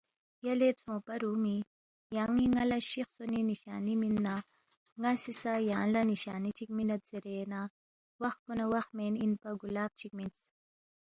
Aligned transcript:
یلے 0.45 0.69
ژھونگپا 0.79 1.15
رُومی 1.23 1.57
یان٘ی 2.15 2.45
ن٘ا 2.51 2.63
لہ 2.69 2.79
شی 2.89 3.01
خسونی 3.07 3.41
نشانی 3.51 3.93
مِن 4.01 4.13
نہ 4.25 4.35
ن٘اسی 5.01 5.33
سہ 5.41 5.51
یانگ 5.69 5.91
لہ 5.93 6.01
نشانی 6.11 6.51
چِک 6.57 6.69
مِنید 6.77 7.01
زیرے 7.09 7.35
نہ 7.51 7.59
وخ 8.21 8.35
پو 8.45 8.53
وخ 8.73 8.87
مین 8.97 9.13
اِنپا 9.23 9.49
گُلاب 9.61 9.91
چِک 9.99 10.11
مِنس 10.17 10.37